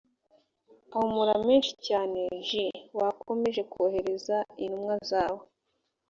ahumura 0.93 1.33
menshi 1.47 1.73
cyane 1.87 2.21
j 2.47 2.49
wakomeje 2.99 3.61
kohereza 3.71 4.37
intumwa 4.63 4.95
zawe 5.09 5.43